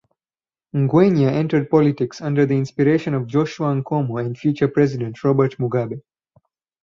[0.79, 6.01] Ngwenya entered politics under the inspiration of Joshua Nkomo and future President Robert Mugabe.